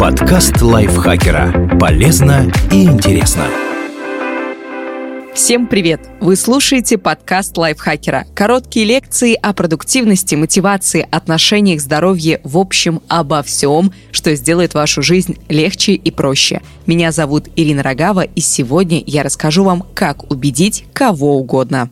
Подкаст 0.00 0.62
лайфхакера. 0.62 1.76
Полезно 1.78 2.50
и 2.72 2.84
интересно. 2.84 3.44
Всем 5.34 5.66
привет! 5.66 6.00
Вы 6.20 6.36
слушаете 6.36 6.96
подкаст 6.96 7.58
лайфхакера. 7.58 8.24
Короткие 8.34 8.86
лекции 8.86 9.34
о 9.34 9.52
продуктивности, 9.52 10.36
мотивации, 10.36 11.06
отношениях, 11.10 11.82
здоровье, 11.82 12.40
в 12.44 12.56
общем, 12.56 13.02
обо 13.08 13.42
всем, 13.42 13.92
что 14.10 14.34
сделает 14.34 14.72
вашу 14.72 15.02
жизнь 15.02 15.36
легче 15.50 15.92
и 15.92 16.10
проще. 16.10 16.62
Меня 16.86 17.12
зовут 17.12 17.48
Ирина 17.54 17.82
Рогава, 17.82 18.22
и 18.22 18.40
сегодня 18.40 19.02
я 19.06 19.22
расскажу 19.22 19.64
вам, 19.64 19.84
как 19.94 20.30
убедить 20.30 20.86
кого 20.94 21.36
угодно. 21.36 21.90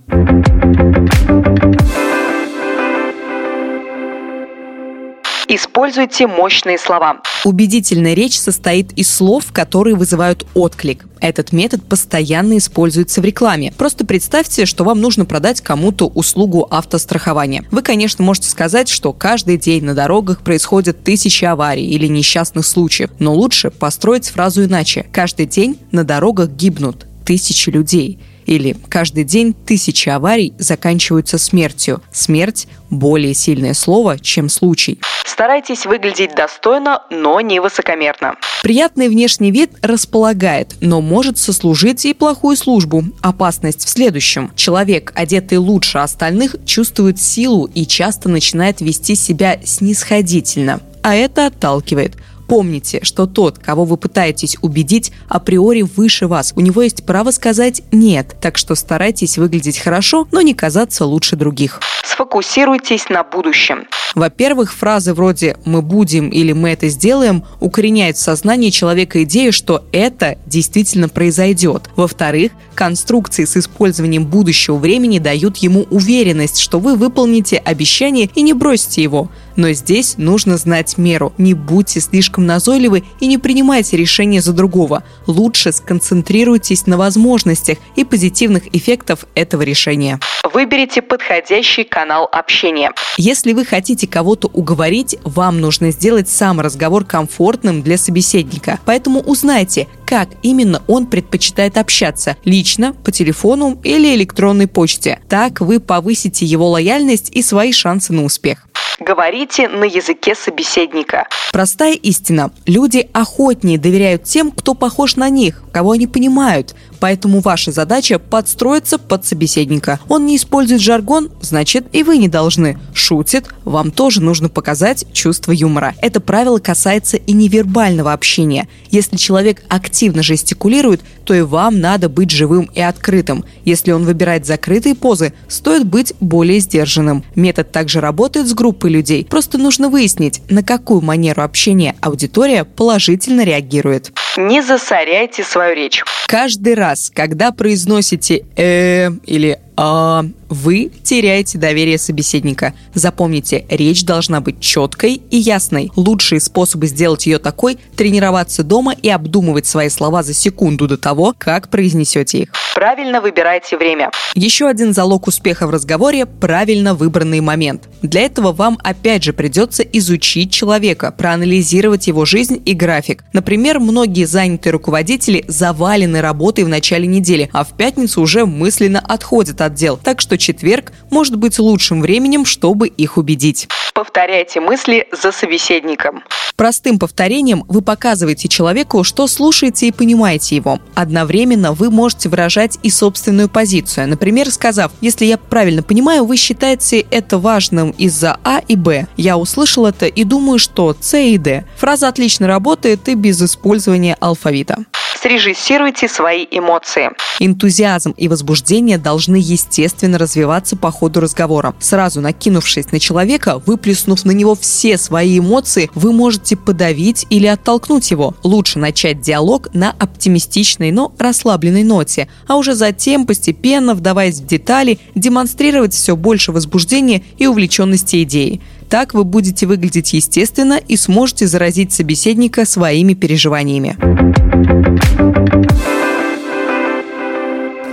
Используйте 5.51 6.27
мощные 6.27 6.77
слова. 6.77 7.23
Убедительная 7.43 8.13
речь 8.13 8.39
состоит 8.39 8.93
из 8.93 9.09
слов, 9.09 9.47
которые 9.51 9.97
вызывают 9.97 10.47
отклик. 10.53 11.07
Этот 11.21 11.53
метод 11.53 11.83
постоянно 11.83 12.59
используется 12.59 13.23
в 13.23 13.25
рекламе. 13.25 13.73
Просто 13.79 14.05
представьте, 14.05 14.67
что 14.67 14.85
вам 14.85 15.01
нужно 15.01 15.25
продать 15.25 15.63
кому-то 15.63 16.07
услугу 16.07 16.69
автострахования. 16.71 17.65
Вы, 17.71 17.81
конечно, 17.81 18.23
можете 18.23 18.51
сказать, 18.51 18.91
что 18.91 19.15
каждый 19.15 19.57
день 19.57 19.85
на 19.85 19.95
дорогах 19.95 20.43
происходят 20.43 21.03
тысячи 21.03 21.47
аварий 21.47 21.87
или 21.87 22.07
несчастных 22.07 22.67
случаев, 22.67 23.09
но 23.19 23.33
лучше 23.33 23.71
построить 23.71 24.29
фразу 24.29 24.65
иначе. 24.65 25.07
Каждый 25.11 25.47
день 25.47 25.79
на 25.93 26.05
дорогах 26.05 26.51
гибнут 26.51 27.07
тысячи 27.25 27.71
людей. 27.71 28.19
Или 28.49 28.75
каждый 28.89 29.25
день 29.25 29.53
тысячи 29.53 30.09
аварий 30.09 30.55
заканчиваются 30.59 31.37
смертью. 31.37 32.03
Смерть– 32.11 32.67
более 32.91 33.35
сильное 33.35 33.75
слово, 33.75 34.19
чем 34.19 34.49
случай. 34.49 34.99
Старайтесь 35.27 35.85
выглядеть 35.85 36.35
достойно, 36.35 37.03
но 37.11 37.43
не 37.43 37.61
высокомерно. 37.61 38.37
Приятный 38.63 39.11
внешний 39.11 39.51
вид 39.51 39.73
располагает, 39.83 40.75
но 40.81 41.03
может 41.03 41.37
сослужить 41.37 42.07
и 42.07 42.15
плохую 42.15 42.57
службу. 42.57 43.05
Опасность 43.21 43.85
в 43.85 43.91
следующем. 43.91 44.51
Человек, 44.57 45.13
одетый 45.15 45.59
лучше 45.59 45.99
остальных, 45.99 46.57
чувствует 46.65 47.21
силу 47.21 47.67
и 47.75 47.85
часто 47.85 48.31
начинает 48.31 48.81
вести 48.81 49.15
себя 49.15 49.61
снисходительно. 49.63 50.81
А 51.03 51.15
это 51.15 51.47
отталкивает. 51.47 52.17
Помните, 52.49 53.01
что 53.03 53.27
тот, 53.27 53.59
кого 53.59 53.85
вы 53.85 53.99
пытаетесь 53.99 54.57
убедить, 54.63 55.13
априори 55.29 55.83
выше 55.83 56.27
вас. 56.27 56.55
У 56.57 56.61
него 56.61 56.83
есть 56.83 57.05
право 57.05 57.31
сказать 57.31 57.83
«нет», 57.93 58.37
так 58.41 58.57
что 58.57 58.75
старайтесь 58.75 59.37
выглядеть 59.37 59.79
хорошо, 59.79 60.27
но 60.33 60.41
не 60.41 60.55
казаться 60.55 61.05
лучше 61.05 61.37
других. 61.37 61.81
Сфокусируйтесь 62.19 63.11
на 63.11 63.23
будущем. 63.23 63.87
Во-первых, 64.17 64.75
фразы 64.75 65.15
вроде 65.15 65.57
«мы 65.65 65.83
будем» 65.83 66.31
или 66.31 66.51
«мы 66.53 66.71
это 66.71 66.89
сделаем» 66.89 67.45
укореняют 67.61 68.17
в 68.17 68.21
сознании 68.21 68.71
человека 68.71 69.23
идею, 69.23 69.53
что 69.53 69.85
это 69.93 70.37
действительно 70.45 71.09
произойдет. 71.09 71.89
Во-вторых, 71.95 72.51
конструкции 72.75 73.45
с 73.45 73.57
использованием 73.57 74.27
будущего 74.27 74.79
времени 74.79 75.21
дают 75.21 75.59
ему 75.59 75.87
уверенность, 75.91 76.59
что 76.59 76.81
вы 76.81 76.97
выполните 76.97 77.59
обещание 77.59 78.29
и 78.35 78.43
не 78.43 78.53
бросите 78.53 79.01
его. 79.01 79.31
Но 79.55 79.71
здесь 79.71 80.17
нужно 80.17 80.57
знать 80.57 80.99
меру. 80.99 81.33
Не 81.39 81.55
будьте 81.55 82.01
слишком 82.01 82.47
назойливы 82.47 83.05
и 83.21 83.27
не 83.29 83.39
принимайте 83.39 83.97
решения 83.97 84.41
за 84.41 84.53
другого. 84.53 85.05
Лучше 85.29 85.71
сконцентрируйтесь 85.71 86.87
на 86.89 86.97
возможностях 86.97 87.79
и 87.95 88.03
позитивных 88.03 88.75
эффектов 88.75 89.27
этого 89.37 89.63
решения. 89.63 90.19
Выберите 90.53 91.03
подходящий 91.03 91.85
канал 91.85 92.27
общения. 92.31 92.93
Если 93.19 93.53
вы 93.53 93.67
хотите 93.67 94.07
кого-то 94.07 94.49
уговорить, 94.49 95.17
вам 95.25 95.61
нужно 95.61 95.91
сделать 95.91 96.29
сам 96.29 96.61
разговор 96.61 97.05
комфортным 97.05 97.83
для 97.83 97.99
собеседника. 97.99 98.79
Поэтому 98.87 99.21
узнайте, 99.21 99.89
как 100.07 100.29
именно 100.43 100.83
он 100.87 101.07
предпочитает 101.07 101.77
общаться– 101.77 102.37
лично, 102.45 102.95
по 102.95 103.13
телефону 103.13 103.79
или 103.83 104.15
электронной 104.15 104.69
почте. 104.69 105.21
Так 105.29 105.61
вы 105.61 105.81
повысите 105.81 106.47
его 106.47 106.69
лояльность 106.69 107.31
и 107.31 107.43
свои 107.43 107.73
шансы 107.73 108.15
на 108.15 108.25
успех. 108.25 108.69
Говорите 109.01 109.69
на 109.69 109.85
языке 109.85 110.35
собеседника. 110.35 111.29
Простая 111.53 111.95
истина. 111.95 112.51
Люди 112.67 113.09
охотнее 113.13 113.79
доверяют 113.79 114.25
тем, 114.25 114.51
кто 114.51 114.75
похож 114.75 115.15
на 115.15 115.29
них, 115.29 115.63
кого 115.73 115.93
они 115.93 116.09
понимают. 116.09 116.75
Поэтому 117.01 117.41
ваша 117.41 117.73
задача 117.73 118.19
подстроиться 118.19 118.99
под 118.99 119.27
собеседника. 119.27 120.01
Он 120.09 120.27
не 120.27 120.37
использует 120.37 120.81
жаргон, 120.81 121.31
значит 121.41 121.87
и 121.93 122.03
вы 122.03 122.19
не 122.19 122.29
должны. 122.29 122.79
Шутит, 122.93 123.47
вам 123.65 123.91
тоже 123.91 124.23
нужно 124.23 124.49
показать 124.49 125.07
чувство 125.13 125.53
юмора. 125.53 125.95
Это 126.01 126.21
правило 126.21 126.59
касается 126.59 127.17
и 127.17 127.33
невербального 127.33 128.13
общения. 128.13 128.69
Если 128.91 129.17
человек 129.17 129.63
активно 129.69 130.23
жестикулирует, 130.23 131.01
то 131.25 131.35
и 131.35 131.43
вам 131.43 131.81
надо 131.81 132.09
быть 132.09 132.31
живым 132.31 132.71
и 132.75 132.81
открытым. 132.81 133.45
Если 133.65 133.93
он 133.93 134.05
выбирает 134.05 134.47
закрытые 134.47 134.95
позы, 134.95 135.33
стоит 135.49 135.87
быть 135.87 136.15
более 136.21 136.61
сдержанным. 136.61 137.25
Метод 137.35 137.71
также 137.71 138.01
работает 138.01 138.49
с 138.49 138.55
группой 138.55 138.91
людей. 138.91 139.27
Просто 139.29 139.59
нужно 139.59 139.89
выяснить, 139.89 140.41
на 140.49 140.63
какую 140.63 141.03
манеру 141.03 141.43
общения 141.43 141.95
аудитория 142.01 142.65
положительно 142.65 143.45
реагирует. 143.45 144.13
Не 144.39 144.63
засоряйте 144.63 145.43
свою 145.43 145.75
речь. 145.75 146.05
Каждый 146.29 146.75
раз, 146.75 147.11
когда 147.13 147.51
произносите 147.51 148.45
«э» 148.57 149.11
или 149.27 149.59
вы 149.79 150.91
теряете 151.05 151.57
доверие 151.57 151.99
собеседника. 151.99 152.75
Запомните, 152.95 153.65
речь 153.69 154.05
должна 154.05 154.41
быть 154.41 154.61
четкой 154.61 155.23
и 155.31 155.37
ясной. 155.37 155.93
Лучшие 155.95 156.41
способы 156.41 156.87
сделать 156.89 157.27
ее 157.27 157.39
такой– 157.39 157.79
тренироваться 157.97 158.65
дома 158.65 158.93
и 158.93 159.09
обдумывать 159.09 159.67
свои 159.67 159.89
слова 159.89 160.23
за 160.23 160.35
секунду 160.35 160.89
до 160.89 160.97
того, 160.97 161.35
как 161.37 161.69
произнесете 161.69 162.39
их. 162.41 162.53
Правильно 162.75 163.21
выбирайте 163.21 163.77
время. 163.77 164.11
Еще 164.35 164.69
один 164.69 164.93
залог 164.93 165.27
успеха 165.27 165.67
в 165.67 165.71
разговоре– 165.71 166.27
правильно 166.41 166.95
выбранный 166.95 167.41
момент. 167.41 167.89
Для 168.03 168.23
этого 168.23 168.53
вам 168.53 168.79
опять 168.83 169.25
же 169.25 169.33
придется 169.33 169.83
изучить 169.83 170.53
человека, 170.53 171.13
проанализировать 171.17 172.07
его 172.07 172.25
жизнь 172.25 172.63
и 172.65 172.75
график. 172.75 173.25
Например, 173.33 173.81
многие 173.81 174.25
занятые 174.25 174.73
руководители 174.73 175.45
завалены 175.49 176.21
работой 176.21 176.65
в 176.65 176.69
начале 176.69 177.07
недели, 177.07 177.51
а 177.53 177.65
в 177.65 177.77
пятницу 177.77 178.21
уже 178.21 178.47
мысленно 178.47 179.01
отходят 179.01 179.61
от 179.61 179.68
дел. 179.75 179.99
Так 180.03 180.21
что 180.21 180.39
четверг 180.39 180.93
может 181.11 181.37
быть 181.37 181.59
лучшим 181.59 182.01
временем, 182.01 182.45
чтобы 182.45 182.89
их 182.89 183.17
убедить. 183.17 183.69
Повторяйте 183.95 184.61
мысли 184.61 185.09
за 185.11 185.33
собеседником. 185.33 186.23
Простым 186.59 186.99
повторением 186.99 187.65
вы 187.69 187.83
показываете 187.83 188.49
человеку, 188.49 189.05
что 189.05 189.29
слушаете 189.29 189.87
и 189.87 189.93
понимаете 189.93 190.57
его. 190.57 190.81
Одновременно 190.95 191.73
вы 191.73 191.89
можете 191.91 192.29
выражать 192.29 192.79
и 192.83 192.91
собственную 192.91 193.49
позицию. 193.49 194.09
Например, 194.09 194.51
сказав, 194.51 194.91
если 195.01 195.25
я 195.25 195.39
правильно 195.39 195.85
понимаю, 195.85 196.25
вы 196.25 196.37
считаете 196.37 197.07
это 197.13 197.39
важным 197.39 197.91
из-за 197.91 198.39
А 198.43 198.61
и 198.67 198.75
Б. 198.75 199.07
Я 199.17 199.37
услышал 199.37 199.87
это 199.87 200.07
и 200.07 200.25
думаю, 200.25 200.59
что 200.59 200.97
С 201.01 201.17
и 201.17 201.39
Д. 201.39 201.65
Фраза 201.77 202.09
отлично 202.09 202.49
работает 202.49 203.09
и 203.09 203.15
без 203.15 203.41
использования 203.41 204.17
алфавита. 204.19 204.85
Срежиссируйте 205.21 206.07
свои 206.07 206.47
эмоции. 206.49 207.11
Энтузиазм 207.41 208.13
и 208.13 208.29
возбуждение 208.29 208.99
должны 208.99 209.35
естественно 209.37 210.17
развиваться 210.17 210.77
по 210.77 210.93
ходу 210.93 211.19
разговора. 211.19 211.75
Сразу 211.81 212.21
накинувшись 212.21 212.93
на 212.93 213.01
человека, 213.01 213.61
выплеснув 213.67 214.25
на 214.25 214.31
него 214.31 214.55
все 214.55 214.97
свои 214.97 215.41
эмоции, 215.41 215.91
вы 215.95 216.13
можете 216.13 216.57
подавить 216.57 217.27
или 217.31 217.49
оттолкнуть 217.49 218.13
его. 218.13 218.37
Лучше 218.45 218.79
начать 218.79 219.21
диалог 219.21 219.75
на 219.75 219.91
оптимистичной, 219.91 220.93
но 220.93 221.13
расслабленной 221.19 221.83
ноте, 221.83 222.29
а 222.47 222.57
уже 222.57 222.75
затем, 222.75 223.27
постепенно, 223.27 223.95
вдаваясь 223.95 224.39
в 224.41 224.47
детали, 224.47 225.01
демонстрировать 225.17 225.95
все 225.95 226.15
больше 226.15 226.53
возбуждения 226.53 227.25
и 227.39 227.49
увлеченности 227.49 228.23
идеей. 228.23 228.61
Так 228.89 229.15
вы 229.15 229.25
будете 229.25 229.67
выглядеть 229.67 230.13
естественно 230.13 230.79
и 230.79 230.97
сможете 230.97 231.47
заразить 231.47 231.93
собеседника 231.93 232.65
своими 232.65 233.15
переживаниями. 233.15 233.97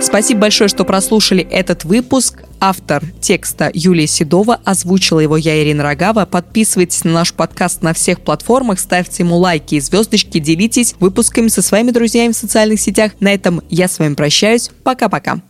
Спасибо 0.00 0.42
большое, 0.42 0.68
что 0.68 0.84
прослушали 0.84 1.42
этот 1.42 1.84
выпуск. 1.84 2.44
Автор 2.60 3.02
текста 3.20 3.70
Юлия 3.74 4.06
Седова, 4.06 4.60
озвучила 4.64 5.20
его 5.20 5.36
я, 5.36 5.62
Ирина 5.62 5.82
Рогава. 5.82 6.24
Подписывайтесь 6.24 7.04
на 7.04 7.12
наш 7.12 7.34
подкаст 7.34 7.82
на 7.82 7.92
всех 7.92 8.20
платформах, 8.20 8.80
ставьте 8.80 9.24
ему 9.24 9.36
лайки 9.36 9.74
и 9.74 9.80
звездочки, 9.80 10.38
делитесь 10.38 10.94
выпусками 11.00 11.48
со 11.48 11.60
своими 11.60 11.90
друзьями 11.90 12.32
в 12.32 12.36
социальных 12.36 12.80
сетях. 12.80 13.12
На 13.20 13.34
этом 13.34 13.60
я 13.68 13.88
с 13.88 13.98
вами 13.98 14.14
прощаюсь. 14.14 14.70
Пока-пока. 14.84 15.42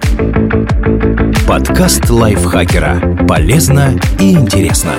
Подкаст 1.47 2.11
лайфхакера. 2.11 3.25
Полезно 3.29 4.00
и 4.19 4.32
интересно. 4.32 4.94